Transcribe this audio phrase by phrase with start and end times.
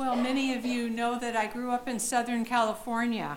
[0.00, 3.36] Well, many of you know that I grew up in Southern California.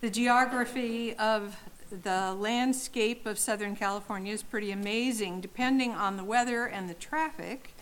[0.00, 1.56] The geography of
[2.02, 5.40] the landscape of Southern California is pretty amazing.
[5.40, 7.76] Depending on the weather and the traffic,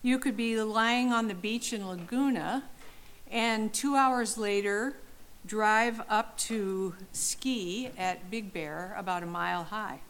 [0.00, 2.64] you could be lying on the beach in Laguna,
[3.30, 4.96] and two hours later,
[5.44, 10.00] drive up to ski at Big Bear, about a mile high.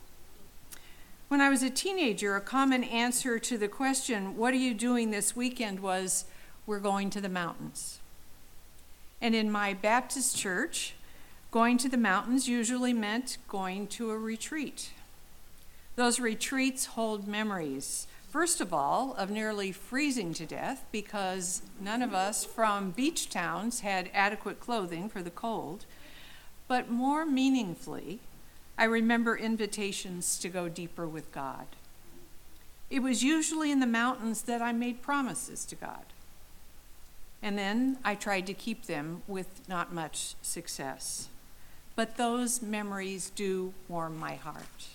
[1.27, 5.11] When I was a teenager, a common answer to the question, What are you doing
[5.11, 5.81] this weekend?
[5.81, 6.27] was,
[6.67, 8.01] We're going to the mountains.
[9.21, 10.95] And in my Baptist church,
[11.51, 14.91] going to the mountains usually meant going to a retreat.
[15.95, 22.13] Those retreats hold memories, first of all, of nearly freezing to death because none of
[22.13, 25.87] us from beach towns had adequate clothing for the cold.
[26.69, 28.19] But more meaningfully,
[28.77, 31.67] I remember invitations to go deeper with God.
[32.91, 36.05] It was usually in the mountains that I made promises to God.
[37.43, 41.29] And then I tried to keep them with not much success.
[41.95, 44.89] But those memories do warm my heart.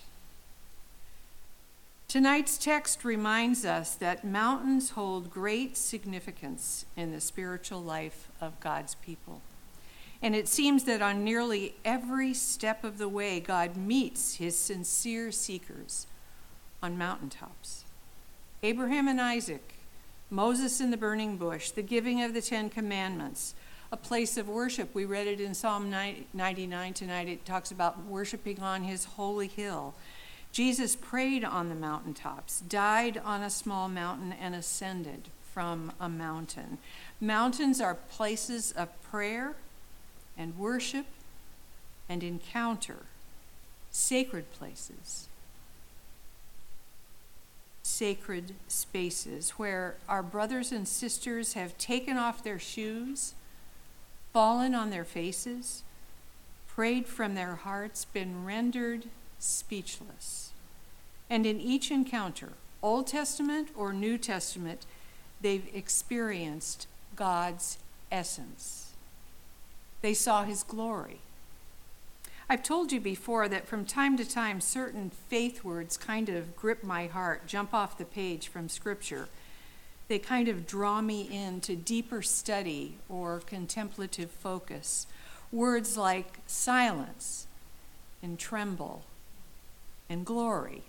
[2.12, 8.96] Tonight's text reminds us that mountains hold great significance in the spiritual life of God's
[8.96, 9.40] people.
[10.20, 15.32] And it seems that on nearly every step of the way, God meets his sincere
[15.32, 16.06] seekers
[16.82, 17.84] on mountaintops.
[18.62, 19.74] Abraham and Isaac,
[20.32, 23.54] Moses in the burning bush, the giving of the Ten Commandments,
[23.92, 24.94] a place of worship.
[24.94, 27.28] We read it in Psalm 99 tonight.
[27.28, 29.94] It talks about worshiping on his holy hill.
[30.50, 36.78] Jesus prayed on the mountaintops, died on a small mountain, and ascended from a mountain.
[37.20, 39.54] Mountains are places of prayer
[40.38, 41.04] and worship
[42.08, 43.00] and encounter,
[43.90, 45.28] sacred places,
[47.82, 53.34] sacred spaces where our brothers and sisters have taken off their shoes,
[54.32, 55.82] fallen on their faces,
[56.68, 59.06] prayed from their hearts, been rendered
[59.38, 60.52] speechless.
[61.28, 64.86] And in each encounter, Old Testament or New Testament,
[65.40, 67.78] they've experienced God's
[68.10, 68.92] essence.
[70.00, 71.20] They saw his glory.
[72.48, 76.82] I've told you before that from time to time, certain faith words kind of grip
[76.82, 79.28] my heart, jump off the page from Scripture.
[80.08, 85.06] They kind of draw me into deeper study or contemplative focus.
[85.50, 87.46] Words like silence
[88.22, 89.04] and tremble
[90.08, 90.82] and glory.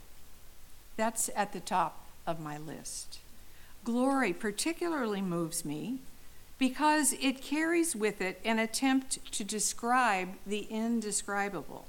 [0.98, 3.20] That's at the top of my list.
[3.84, 6.00] Glory particularly moves me
[6.58, 11.88] because it carries with it an attempt to describe the indescribable.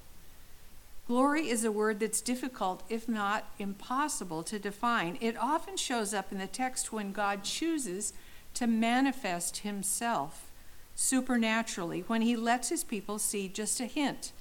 [1.07, 5.19] Glory is a word that's difficult, if not impossible, to define.
[5.21, 8.15] It often shows up in the text when God chooses
[8.55, 10.51] to manifest himself
[10.95, 14.33] supernaturally, when he lets his people see just a hint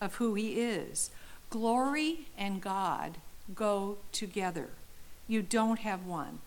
[0.00, 1.10] of who he is.
[1.50, 3.18] Glory and God
[3.54, 4.70] go together.
[5.28, 6.38] You don't have one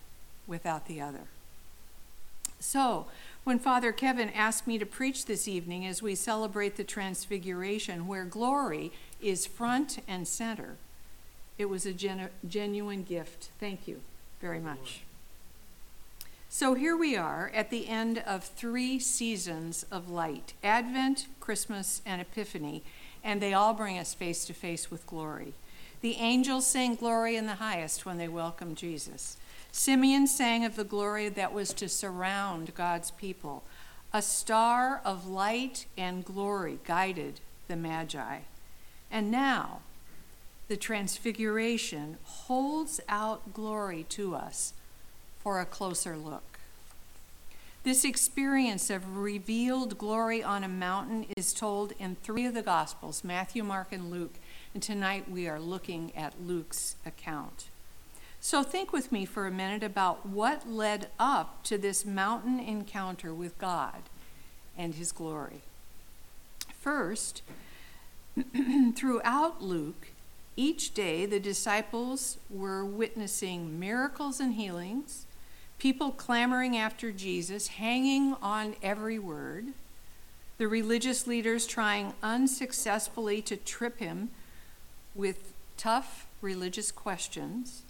[0.46, 1.28] without the other.
[2.58, 3.06] So,
[3.44, 8.24] when Father Kevin asked me to preach this evening as we celebrate the Transfiguration, where
[8.24, 10.76] glory is front and center,
[11.58, 13.50] it was a genu- genuine gift.
[13.60, 14.00] Thank you
[14.40, 15.02] very much.
[16.48, 22.20] So here we are at the end of three seasons of light Advent, Christmas, and
[22.20, 22.82] Epiphany,
[23.22, 25.54] and they all bring us face to face with glory.
[26.00, 29.36] The angels sing glory in the highest when they welcomed Jesus.
[29.72, 33.62] Simeon sang of the glory that was to surround God's people.
[34.12, 38.38] A star of light and glory guided the Magi.
[39.10, 39.80] And now,
[40.68, 44.72] the Transfiguration holds out glory to us
[45.38, 46.58] for a closer look.
[47.84, 53.22] This experience of revealed glory on a mountain is told in three of the Gospels
[53.22, 54.34] Matthew, Mark, and Luke.
[54.74, 57.66] And tonight we are looking at Luke's account.
[58.46, 63.34] So think with me for a minute about what led up to this mountain encounter
[63.34, 64.02] with God
[64.78, 65.62] and his glory.
[66.72, 67.42] First,
[68.94, 70.12] throughout Luke,
[70.54, 75.26] each day the disciples were witnessing miracles and healings,
[75.80, 79.72] people clamoring after Jesus, hanging on every word,
[80.58, 84.30] the religious leaders trying unsuccessfully to trip him
[85.16, 87.82] with tough religious questions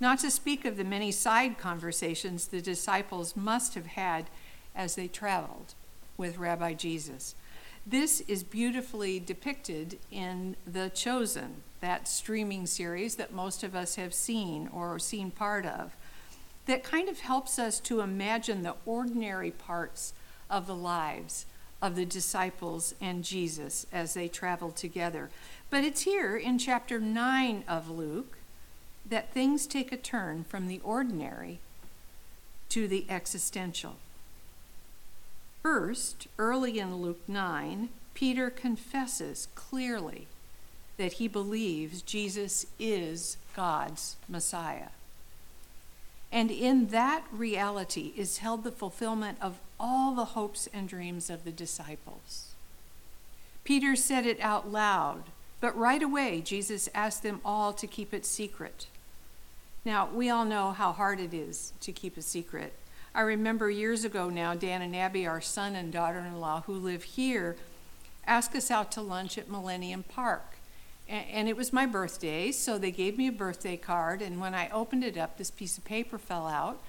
[0.00, 4.26] not to speak of the many side conversations the disciples must have had
[4.74, 5.74] as they traveled
[6.16, 7.34] with Rabbi Jesus.
[7.86, 14.14] This is beautifully depicted in The Chosen, that streaming series that most of us have
[14.14, 15.92] seen or seen part of.
[16.66, 20.14] that kind of helps us to imagine the ordinary parts
[20.48, 21.46] of the lives
[21.82, 25.28] of the disciples and Jesus as they traveled together.
[25.68, 28.38] But it's here in chapter 9 of Luke
[29.08, 31.60] that things take a turn from the ordinary
[32.70, 33.96] to the existential.
[35.62, 40.26] First, early in Luke 9, Peter confesses clearly
[40.96, 44.88] that he believes Jesus is God's Messiah.
[46.30, 51.44] And in that reality is held the fulfillment of all the hopes and dreams of
[51.44, 52.54] the disciples.
[53.62, 55.24] Peter said it out loud,
[55.60, 58.86] but right away Jesus asked them all to keep it secret.
[59.84, 62.72] Now, we all know how hard it is to keep a secret.
[63.14, 66.72] I remember years ago now, Dan and Abby, our son and daughter in law who
[66.72, 67.56] live here,
[68.26, 70.56] asked us out to lunch at Millennium Park.
[71.06, 74.22] And it was my birthday, so they gave me a birthday card.
[74.22, 76.80] And when I opened it up, this piece of paper fell out.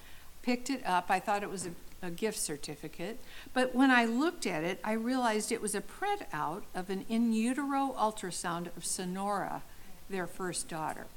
[0.41, 1.07] Picked it up.
[1.09, 1.71] I thought it was a,
[2.01, 3.19] a gift certificate.
[3.53, 7.33] But when I looked at it, I realized it was a printout of an in
[7.33, 9.63] utero ultrasound of Sonora,
[10.09, 11.07] their first daughter.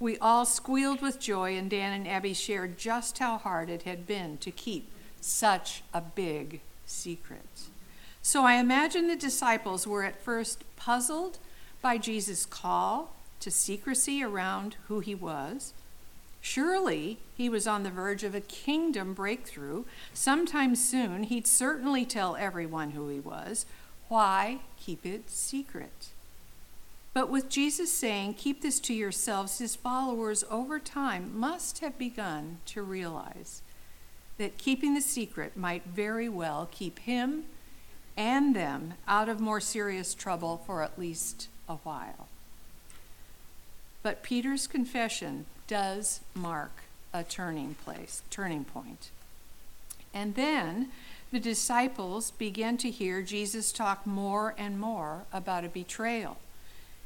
[0.00, 4.06] We all squealed with joy, and Dan and Abby shared just how hard it had
[4.06, 4.90] been to keep
[5.20, 7.68] such a big secret.
[8.22, 11.38] So I imagine the disciples were at first puzzled
[11.82, 15.72] by Jesus' call to secrecy around who he was.
[16.40, 19.84] Surely he was on the verge of a kingdom breakthrough.
[20.14, 23.66] Sometime soon, he'd certainly tell everyone who he was.
[24.08, 26.10] Why keep it secret?
[27.14, 32.58] But with Jesus saying, Keep this to yourselves, his followers over time must have begun
[32.66, 33.62] to realize
[34.36, 37.44] that keeping the secret might very well keep him
[38.16, 42.28] and them out of more serious trouble for at least a while.
[44.02, 46.70] But Peter's confession does mark
[47.12, 49.10] a turning place, turning point.
[50.14, 50.88] And then
[51.30, 56.38] the disciples began to hear Jesus talk more and more about a betrayal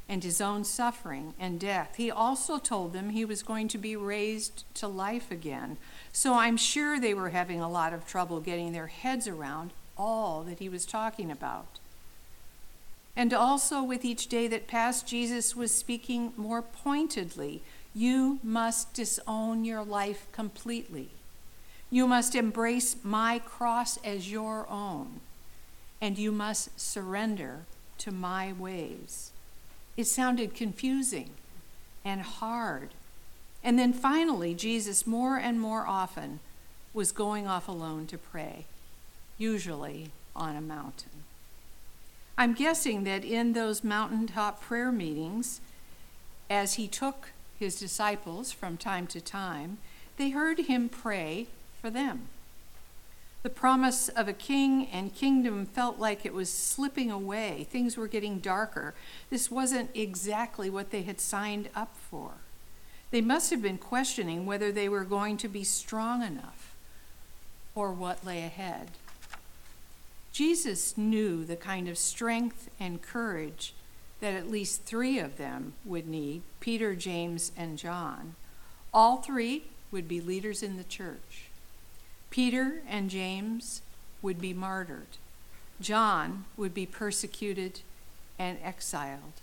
[0.09, 1.95] and his own suffering and death.
[1.95, 5.77] He also told them he was going to be raised to life again.
[6.11, 10.43] So I'm sure they were having a lot of trouble getting their heads around all
[10.43, 11.79] that he was talking about.
[13.15, 17.61] And also, with each day that passed, Jesus was speaking more pointedly.
[17.93, 21.09] You must disown your life completely.
[21.91, 25.21] You must embrace my cross as your own.
[26.01, 27.65] And you must surrender
[27.99, 29.32] to my ways.
[29.95, 31.31] It sounded confusing
[32.03, 32.89] and hard.
[33.63, 36.39] And then finally, Jesus, more and more often,
[36.93, 38.65] was going off alone to pray,
[39.37, 41.23] usually on a mountain.
[42.37, 45.61] I'm guessing that in those mountaintop prayer meetings,
[46.49, 49.77] as he took his disciples from time to time,
[50.17, 51.47] they heard him pray
[51.79, 52.27] for them.
[53.43, 57.67] The promise of a king and kingdom felt like it was slipping away.
[57.69, 58.93] Things were getting darker.
[59.29, 62.31] This wasn't exactly what they had signed up for.
[63.11, 66.73] They must have been questioning whether they were going to be strong enough
[67.73, 68.91] for what lay ahead.
[70.31, 73.73] Jesus knew the kind of strength and courage
[74.21, 78.35] that at least three of them would need Peter, James, and John.
[78.93, 81.49] All three would be leaders in the church.
[82.33, 83.83] Peter and James
[84.23, 85.19] would be martyred.
[85.79, 87.81] John would be persecuted
[88.39, 89.33] and exiled.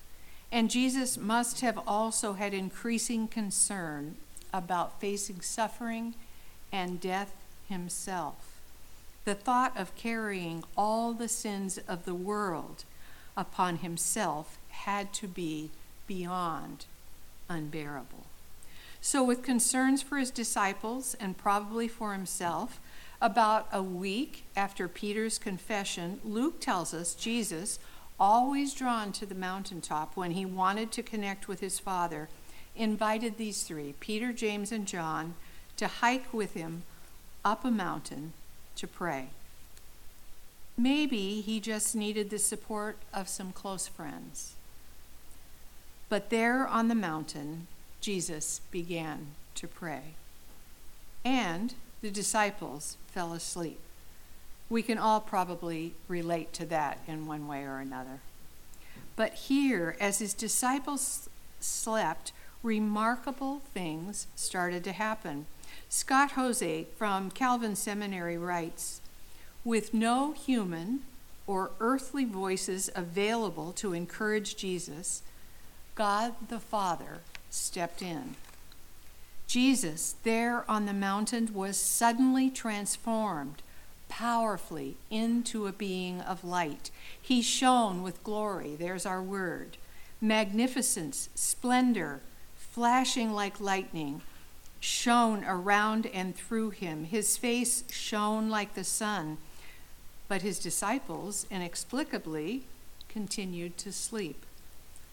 [0.51, 4.17] And Jesus must have also had increasing concern
[4.53, 6.15] about facing suffering
[6.73, 7.33] and death
[7.69, 8.59] himself.
[9.25, 12.83] The thought of carrying all the sins of the world
[13.37, 15.71] upon himself had to be
[16.09, 16.87] beyond
[17.49, 18.20] unbearable.
[19.03, 22.81] So, with concerns for his disciples and probably for himself,
[23.21, 27.79] about a week after Peter's confession, Luke tells us Jesus,
[28.19, 32.29] always drawn to the mountaintop when he wanted to connect with his Father,
[32.77, 35.35] invited these three, Peter, James, and John,
[35.77, 36.83] to hike with him
[37.45, 38.35] up a mountain
[38.77, 39.29] to pray.
[40.77, 44.55] Maybe he just needed the support of some close friends.
[46.09, 47.67] But there on the mountain,
[48.01, 50.15] Jesus began to pray.
[51.25, 53.81] And the disciples fell asleep.
[54.69, 58.21] We can all probably relate to that in one way or another.
[59.17, 61.29] But here, as his disciples
[61.59, 65.47] slept, remarkable things started to happen.
[65.89, 69.01] Scott Hoezee from Calvin Seminary writes
[69.65, 71.01] With no human
[71.47, 75.23] or earthly voices available to encourage Jesus,
[75.95, 78.37] God the Father stepped in.
[79.47, 83.63] Jesus, there on the mountain, was suddenly transformed
[84.09, 86.91] powerfully into a being of light.
[87.21, 89.77] He shone with glory, there's our word,
[90.21, 92.21] magnificence, splendor,
[92.57, 94.23] flashing like lightning,
[94.79, 97.05] shone around and through him.
[97.05, 99.39] His face shone like the sun,
[100.29, 102.63] but his disciples inexplicably
[103.09, 104.45] continued to sleep.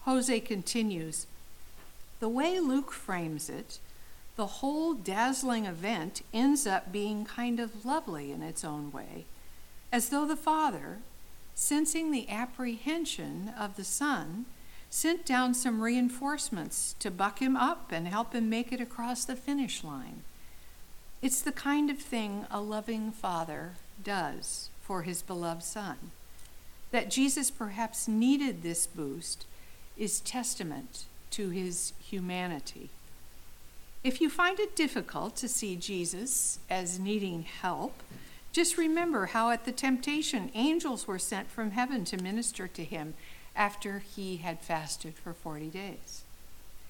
[0.06, 1.28] Hoezee continues
[2.20, 3.80] The way Luke frames it,
[4.36, 9.26] the whole dazzling event ends up being kind of lovely in its own way,
[9.92, 11.00] as though the Father,
[11.56, 14.46] sensing the apprehension of the Son,
[14.90, 19.36] sent down some reinforcements to buck him up and help him make it across the
[19.36, 20.22] finish line.
[21.22, 26.12] It's the kind of thing a loving father does for his beloved son.
[26.92, 29.46] That Jesus perhaps needed this boost
[29.98, 32.90] is testament to his humanity.
[34.04, 38.02] If you find it difficult to see Jesus as needing help,
[38.54, 43.14] just remember how at the temptation angels were sent from heaven to minister to him
[43.56, 46.24] after he had fasted for 40 days.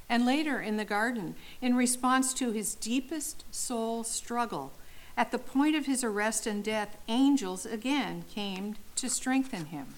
[0.09, 4.71] And later in the garden, in response to his deepest soul struggle,
[5.17, 9.95] at the point of his arrest and death, angels again came to strengthen him.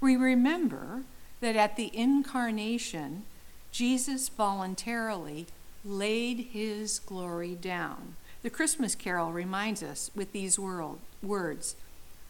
[0.00, 1.02] We remember
[1.40, 3.24] that at the incarnation,
[3.72, 5.46] Jesus voluntarily
[5.84, 8.16] laid his glory down.
[8.42, 11.76] The Christmas carol reminds us with these world, words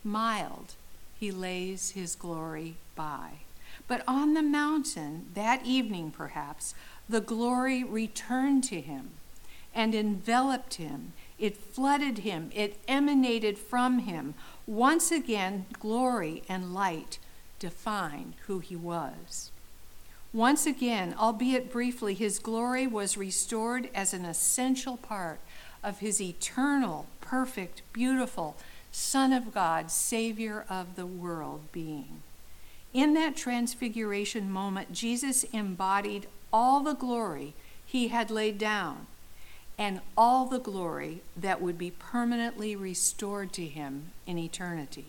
[0.04, 0.74] mild,
[1.18, 3.40] he lays his glory by.
[3.86, 6.74] But on the mountain, that evening perhaps,
[7.08, 9.10] the glory returned to him
[9.74, 11.12] and enveloped him.
[11.38, 14.34] It flooded him, it emanated from him.
[14.66, 17.18] Once again, glory and light
[17.58, 19.51] defined who he was.
[20.32, 25.38] Once again, albeit briefly, his glory was restored as an essential part
[25.82, 28.56] of his eternal, perfect, beautiful
[28.90, 32.22] Son of God, Savior of the world being.
[32.94, 39.06] In that transfiguration moment, Jesus embodied all the glory he had laid down
[39.78, 45.06] and all the glory that would be permanently restored to him in eternity.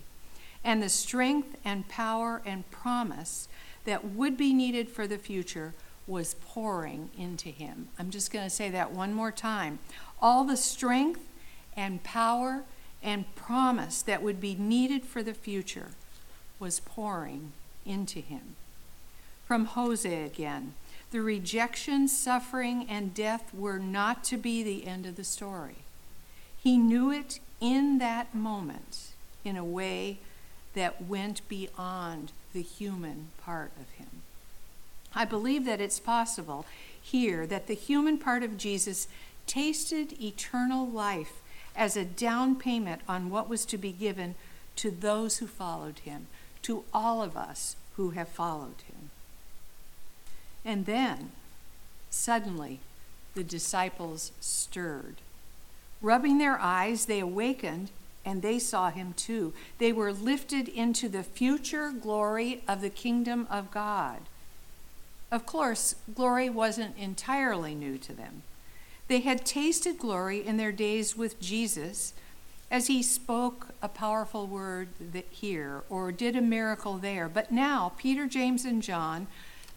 [0.64, 3.50] And the strength and power and promise
[3.86, 5.74] that would be needed for the future
[6.08, 7.88] was pouring into him.
[7.98, 9.80] I'm just going to say that one more time.
[10.22, 11.22] All the strength
[11.76, 12.64] and power
[13.02, 15.92] and promise that would be needed for the future
[16.60, 17.52] was pouring
[17.86, 18.56] into him.
[19.46, 20.74] From Hoezee again.
[21.12, 25.76] The rejection, suffering, and death were not to be the end of the story.
[26.58, 29.10] He knew it in that moment
[29.44, 30.18] in a way
[30.74, 34.22] that went beyond the human part of him.
[35.16, 36.66] I believe that it's possible
[37.02, 39.08] here that the human part of Jesus
[39.46, 41.42] tasted eternal life
[41.76, 44.36] as a down payment on what was to be given
[44.78, 46.28] to those who followed him,
[46.62, 49.10] to all of us who have followed him.
[50.66, 51.32] And then,
[52.10, 52.80] suddenly,
[53.36, 55.16] the disciples stirred.
[56.02, 57.90] Rubbing their eyes, they awakened
[58.26, 59.54] and they saw him too.
[59.78, 64.22] They were lifted into the future glory of the kingdom of God.
[65.32, 68.44] Of course, glory wasn't entirely new to them.
[69.08, 72.14] They had tasted glory in their days with Jesus
[72.72, 74.88] as he spoke a powerful word
[75.30, 77.28] here or did a miracle there.
[77.28, 79.28] But now, Peter, James, and John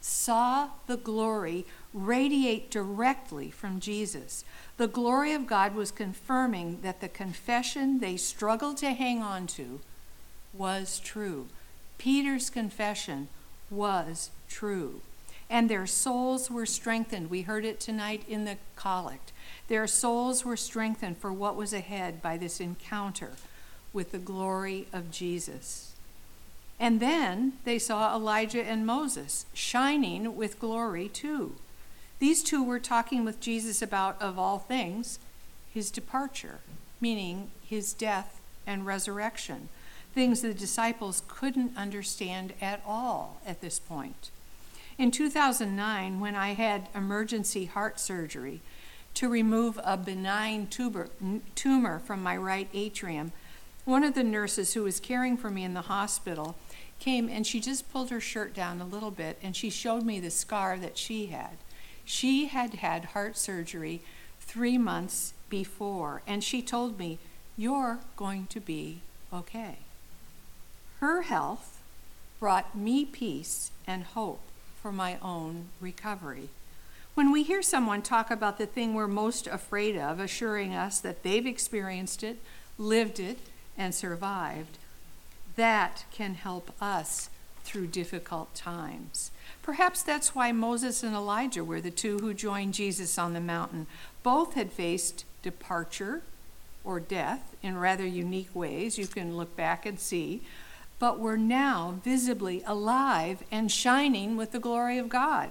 [0.01, 4.45] saw the glory radiate directly from Jesus.
[4.77, 9.81] The glory of God was confirming that the confession they struggled to hang on to
[10.53, 11.47] was true.
[11.99, 13.29] Peter's confession
[13.71, 15.01] was true.
[15.49, 17.31] And their souls were strengthened.
[17.31, 19.33] We heard it tonight in the collect.
[19.69, 23.33] Their souls were strengthened for what was ahead by this encounter
[23.93, 25.95] with the glory of Jesus.
[26.79, 31.55] And then they saw Elijah and Moses shining with glory too.
[32.19, 35.19] These two were talking with Jesus about, of all things,
[35.73, 36.61] his departure,
[37.01, 39.69] meaning his death and resurrection,
[40.15, 44.31] things the disciples couldn't understand at all at this point.
[44.97, 48.63] In 2009, when I had emergency heart surgery
[49.13, 51.09] to remove a benign tumor,
[51.55, 53.33] tumor from my right atrium,
[53.85, 56.57] one of the nurses who was caring for me in the hospital
[56.99, 60.19] came and she just pulled her shirt down a little bit and she showed me
[60.19, 61.59] the scar that she had.
[62.07, 64.01] She had had heart surgery
[64.41, 67.19] three months before, and she told me,
[67.57, 69.01] You're going to be
[69.33, 69.79] okay.
[71.01, 71.83] Her health
[72.39, 74.41] brought me peace and hope
[74.81, 76.49] for my own recovery.
[77.15, 81.23] When we hear someone talk about the thing we're most afraid of, assuring us that
[81.23, 82.39] they've experienced it,
[82.79, 83.39] lived it,
[83.77, 84.79] and survived,
[85.57, 87.31] that can help us
[87.65, 89.31] through difficult times.
[89.63, 93.87] Perhaps that's why Moses and Elijah were the two who joined Jesus on the mountain.
[94.23, 96.23] Both had faced departure
[96.85, 98.97] or death in rather unique ways.
[98.97, 100.43] You can look back and see.
[100.99, 105.51] But were now visibly alive and shining with the glory of God.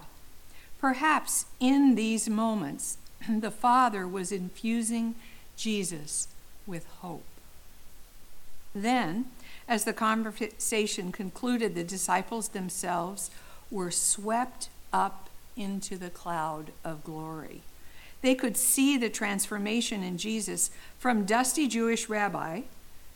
[0.80, 2.98] Perhaps in these moments,
[3.30, 5.16] the Father was infusing
[5.58, 6.28] Jesus
[6.66, 7.24] with hope.
[8.74, 9.26] Then,
[9.68, 13.32] as the conversation concluded, the disciples themselves
[13.72, 17.62] were swept up into the cloud of glory.
[18.22, 22.62] They could see the transformation in Jesus from dusty Jewish rabbi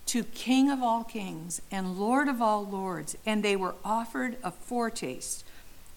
[0.08, 4.52] to King of all kings and Lord of all lords, and they were offered a
[4.52, 5.44] foretaste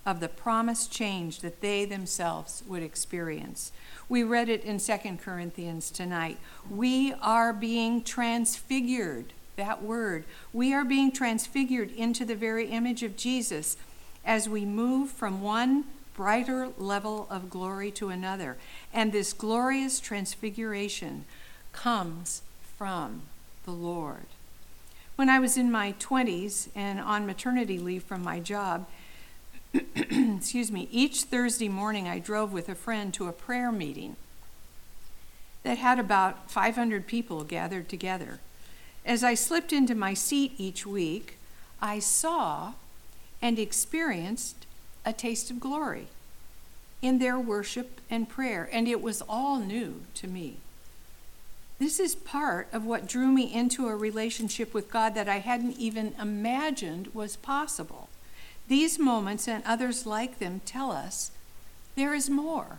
[0.05, 3.71] of the promised change that they themselves would experience.
[4.09, 6.39] We read it in 2 Corinthians tonight.
[6.69, 10.25] We are being transfigured, that word.
[10.53, 13.77] We are being transfigured into the very image of Jesus
[14.25, 18.57] as we move from one brighter level of glory to another.
[18.93, 21.25] And this glorious transfiguration
[21.73, 22.43] comes
[22.77, 23.23] from
[23.65, 24.27] the Lord.
[25.17, 28.87] When I was in my 20s and on maternity leave from my job,
[29.75, 34.17] excuse me, each Thursday morning I drove with a friend to a prayer meeting
[35.63, 38.41] that had about 500 people gathered together.
[39.05, 41.39] As I slipped into my seat each week,
[41.81, 42.75] I saw
[43.43, 44.65] and experienced
[45.05, 46.07] a taste of glory
[47.03, 50.57] in their worship and prayer, and it was all new to me.
[51.81, 55.79] This is part of what drew me into a relationship with God that I hadn't
[55.79, 58.09] even imagined was possible.
[58.69, 61.33] These moments and others like them tell us
[61.97, 62.79] there is more,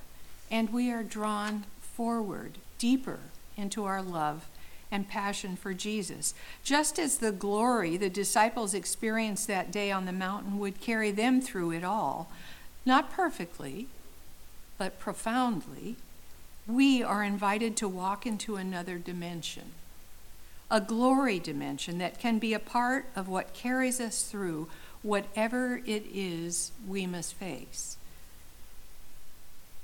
[0.50, 3.20] and we are drawn forward, deeper
[3.58, 4.46] into our love
[4.94, 6.36] and passion for Jesus.
[6.64, 11.42] Just as the glory the disciples experienced that day on the mountain would carry them
[11.42, 12.30] through it all,
[12.86, 13.88] not perfectly,
[14.78, 15.96] but profoundly,
[16.68, 19.72] we are invited to walk into another dimension,
[20.70, 24.70] a glory dimension that can be a part of what carries us through
[25.02, 27.98] whatever it is we must face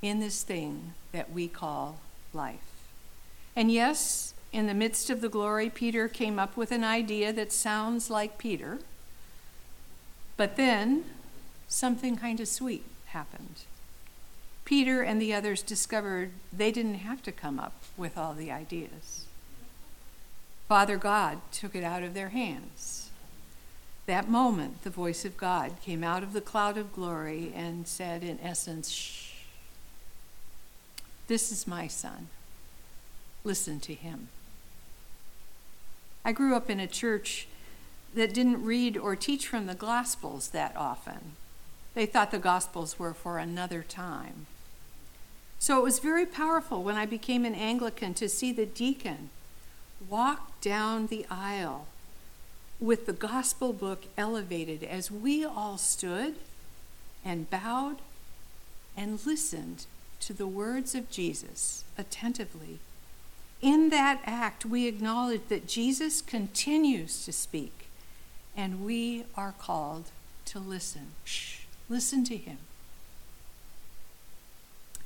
[0.04, 2.00] in this thing that we call
[2.32, 2.60] life.
[3.56, 7.52] And yes, in the midst of the glory, Peter came up with an idea that
[7.52, 8.80] sounds like Peter.
[10.38, 11.06] But then
[11.68, 13.64] something kind of sweet happened.
[14.66, 19.26] Peter and the others discovered they didn't have to come up with all the ideas.
[20.68, 23.10] Father God took it out of their hands.
[24.06, 28.24] That moment, the voice of God came out of the cloud of glory and said,
[28.24, 29.34] in essence, Shh,
[31.28, 32.28] this is my son.
[33.44, 34.30] Listen to him.
[36.24, 37.48] I grew up in a church
[38.14, 41.34] that didn't read or teach from the Gospels that often.
[41.94, 44.48] They thought the Gospels were for another time.
[45.60, 49.30] So it was very powerful when I became an Anglican to see the deacon
[50.08, 51.88] walk down the aisle
[52.80, 56.36] with the gospel book elevated as we all stood
[57.26, 57.98] and bowed
[58.96, 59.86] and listened
[60.22, 62.80] to the words of Jesus attentively
[63.62, 67.88] in that act, we acknowledge that Jesus continues to speak,
[68.56, 70.06] and we are called
[70.46, 71.08] to listen.
[71.26, 72.58] Shh, listen to him.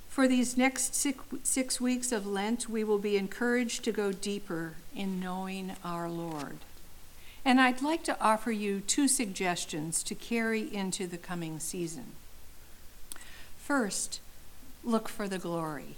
[0.08, 4.76] For these next six, six weeks of Lent, we will be encouraged to go deeper
[4.96, 6.58] in knowing our Lord.
[7.44, 12.12] And I'd like to offer you two suggestions to carry into the coming season.
[13.58, 14.20] First,
[14.84, 15.96] look for the glory.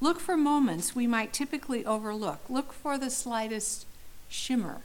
[0.00, 2.40] Look for moments we might typically overlook.
[2.48, 3.84] Look for the slightest
[4.30, 4.80] shimmer.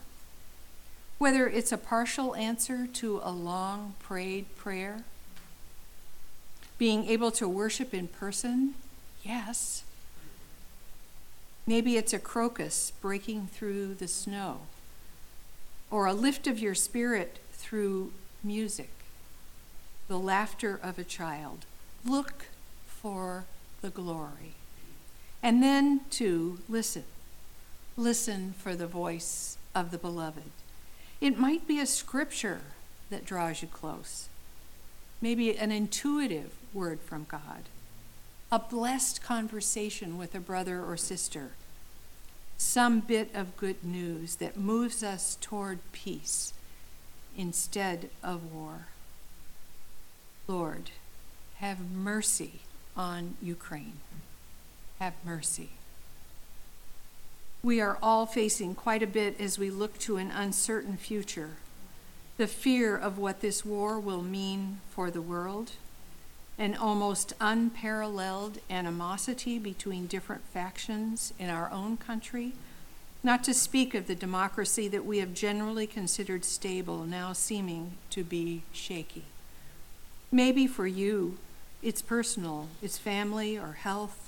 [1.18, 5.06] Whether it's a partial answer to a long prayed prayer,
[6.78, 8.74] being able to worship in person,
[9.24, 9.84] yes.
[11.66, 14.62] Maybe it's a crocus breaking through the snow,
[15.90, 18.12] or a lift of your spirit through
[18.44, 18.90] music,
[20.10, 21.66] the laughter of a child.
[22.06, 22.48] Look
[22.86, 23.46] for
[23.82, 24.56] the glory.
[25.46, 27.04] And then to listen.
[27.96, 30.50] Listen for the voice of the beloved.
[31.22, 32.62] It might be a scripture
[33.12, 34.28] that draws you close,
[35.22, 37.66] maybe an intuitive word from God,
[38.52, 41.52] a blessed conversation with a brother or sister,
[42.58, 46.54] some bit of good news that moves us toward peace
[47.38, 48.88] instead of war.
[50.48, 50.90] Lord,
[51.58, 52.62] have mercy
[52.98, 54.00] on Ukraine.
[55.00, 55.70] Have mercy.
[57.62, 61.58] We are all facing quite a bit as we look to an uncertain future.
[62.38, 65.72] The fear of what this war will mean for the world,
[66.58, 72.54] an almost unparalleled animosity between different factions in our own country,
[73.24, 78.24] not to speak of the democracy that we have generally considered stable, now seeming to
[78.24, 79.24] be shaky.
[80.32, 81.38] Maybe for you,
[81.82, 84.25] it's personal, it's family or health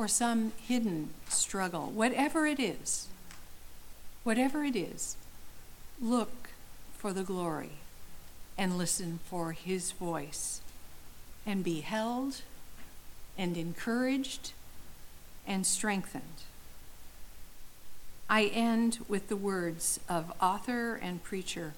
[0.00, 1.90] or some hidden struggle.
[1.90, 3.06] Whatever it is,
[4.24, 5.14] whatever it is,
[6.00, 6.48] look
[6.96, 7.72] for the glory
[8.56, 10.62] and listen for his voice
[11.44, 12.40] and be held
[13.36, 14.52] and encouraged
[15.46, 16.44] and strengthened.
[18.30, 21.74] I end with the words of author and preacher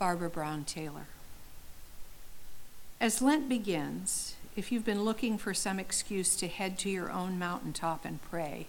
[0.00, 1.06] Barbara Brown Taylor.
[3.00, 7.38] As Lent begins, if you've been looking for some excuse to head to your own
[7.38, 8.66] mountaintop and pray,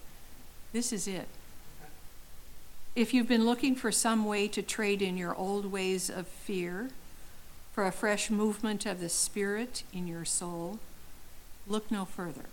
[0.73, 1.27] this is it.
[2.95, 6.89] If you've been looking for some way to trade in your old ways of fear
[7.73, 10.79] for a fresh movement of the Spirit in your soul,
[11.67, 12.45] look no further.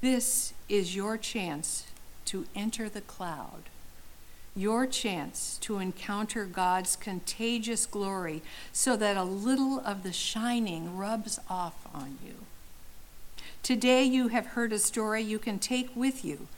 [0.00, 1.86] This is your chance
[2.26, 3.62] to enter the cloud
[4.58, 8.42] your chance to encounter God's contagious glory
[8.72, 12.34] so that a little of the shining rubs off on you.
[13.62, 16.48] Today, you have heard a story you can take with you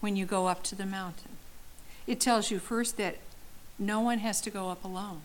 [0.00, 1.36] when you go up to the mountain.
[2.06, 3.16] It tells you first that
[3.78, 5.22] no one has to go up alone.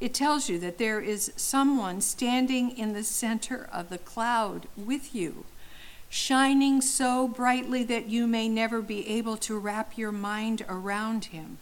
[0.00, 5.14] It tells you that there is someone standing in the center of the cloud with
[5.14, 5.44] you
[6.08, 11.58] shining so brightly that you may never be able to wrap your mind around him,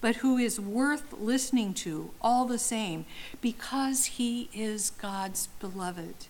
[0.00, 3.04] but who is worth listening to all the same
[3.40, 6.26] because he is God's beloved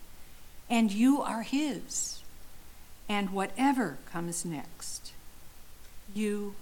[0.68, 2.20] and you are his.
[3.09, 5.12] And whatever comes next,
[6.12, 6.54] you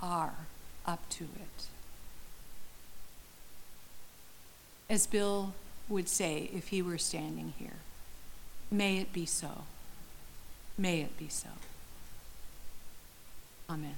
[0.00, 0.34] are
[0.86, 1.64] up to it.
[4.88, 5.54] As Bill
[5.88, 7.78] would say if he were standing here,
[8.70, 9.64] may it be so.
[10.78, 11.48] May it be so.
[13.68, 13.96] Amen.